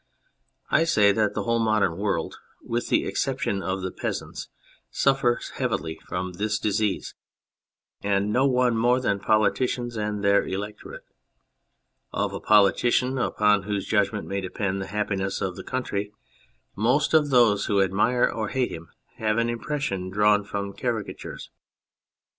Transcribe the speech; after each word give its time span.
I 0.71 0.83
say 0.83 1.11
that 1.11 1.35
the 1.35 1.43
whole 1.43 1.59
modern 1.59 1.95
world 1.95 2.39
(with 2.63 2.87
the 2.89 3.05
exception 3.05 3.61
of 3.61 3.83
the 3.83 3.91
peasants) 3.91 4.49
suffers 4.89 5.51
heavily 5.57 5.99
from 6.07 6.33
this 6.33 6.57
disease, 6.57 7.13
and 8.01 8.33
no 8.33 8.47
one 8.47 8.75
more 8.75 8.99
than 8.99 9.19
politicians 9.19 9.97
and 9.97 10.23
their 10.23 10.43
electorate. 10.43 11.05
Of 12.11 12.33
a 12.33 12.39
politician 12.39 13.19
upon 13.19 13.61
whose 13.61 13.85
judgment 13.85 14.27
may 14.27 14.41
depend 14.41 14.81
the 14.81 14.87
happiness 14.87 15.39
of 15.39 15.55
the 15.55 15.63
country, 15.63 16.11
most 16.75 17.13
of 17.13 17.29
those 17.29 17.67
who 17.67 17.79
admire 17.79 18.25
or 18.27 18.47
hate 18.49 18.71
him 18.71 18.89
have 19.17 19.37
an 19.37 19.51
impression 19.51 20.09
drawn 20.09 20.43
from 20.43 20.73
caricatures. 20.73 21.51